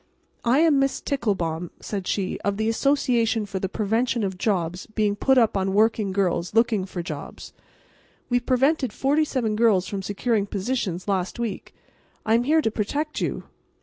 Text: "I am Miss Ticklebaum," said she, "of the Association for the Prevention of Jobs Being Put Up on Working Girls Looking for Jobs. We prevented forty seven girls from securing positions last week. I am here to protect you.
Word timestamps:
"I 0.43 0.61
am 0.61 0.79
Miss 0.79 0.99
Ticklebaum," 0.99 1.69
said 1.79 2.07
she, 2.07 2.39
"of 2.39 2.57
the 2.57 2.67
Association 2.67 3.45
for 3.45 3.59
the 3.59 3.69
Prevention 3.69 4.23
of 4.23 4.35
Jobs 4.35 4.87
Being 4.87 5.15
Put 5.15 5.37
Up 5.37 5.55
on 5.55 5.75
Working 5.75 6.11
Girls 6.11 6.55
Looking 6.55 6.85
for 6.87 7.03
Jobs. 7.03 7.53
We 8.27 8.39
prevented 8.39 8.93
forty 8.93 9.23
seven 9.25 9.55
girls 9.55 9.87
from 9.87 10.01
securing 10.01 10.47
positions 10.47 11.07
last 11.07 11.37
week. 11.37 11.75
I 12.25 12.33
am 12.33 12.45
here 12.45 12.63
to 12.63 12.71
protect 12.71 13.21
you. 13.21 13.43